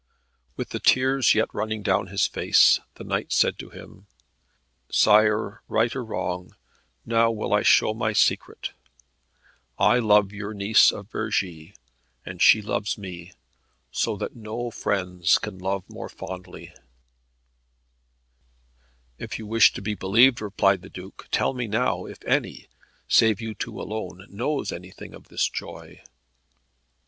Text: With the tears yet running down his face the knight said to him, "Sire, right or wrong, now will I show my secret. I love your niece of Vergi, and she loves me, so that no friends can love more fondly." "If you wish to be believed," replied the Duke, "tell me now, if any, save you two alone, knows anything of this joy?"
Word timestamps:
With 0.55 0.69
the 0.69 0.79
tears 0.79 1.35
yet 1.35 1.53
running 1.53 1.83
down 1.83 2.07
his 2.07 2.25
face 2.25 2.79
the 2.95 3.03
knight 3.03 3.31
said 3.31 3.59
to 3.59 3.69
him, 3.69 4.07
"Sire, 4.89 5.61
right 5.67 5.95
or 5.95 6.03
wrong, 6.03 6.55
now 7.05 7.29
will 7.29 7.53
I 7.53 7.61
show 7.61 7.93
my 7.93 8.11
secret. 8.11 8.71
I 9.77 9.99
love 9.99 10.31
your 10.31 10.55
niece 10.55 10.91
of 10.91 11.11
Vergi, 11.11 11.75
and 12.25 12.41
she 12.41 12.63
loves 12.63 12.97
me, 12.97 13.33
so 13.91 14.15
that 14.17 14.35
no 14.35 14.71
friends 14.71 15.37
can 15.37 15.59
love 15.59 15.87
more 15.87 16.09
fondly." 16.09 16.73
"If 19.19 19.37
you 19.37 19.45
wish 19.45 19.71
to 19.73 19.83
be 19.83 19.93
believed," 19.93 20.41
replied 20.41 20.81
the 20.81 20.89
Duke, 20.89 21.27
"tell 21.29 21.53
me 21.53 21.67
now, 21.67 22.05
if 22.07 22.23
any, 22.25 22.65
save 23.07 23.39
you 23.39 23.53
two 23.53 23.79
alone, 23.79 24.25
knows 24.31 24.71
anything 24.71 25.13
of 25.13 25.27
this 25.27 25.47
joy?" 25.47 26.01